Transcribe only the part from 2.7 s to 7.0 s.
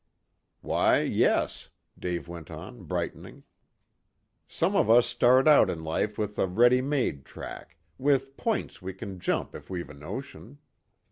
brightening. "Some of us start out in life with a ready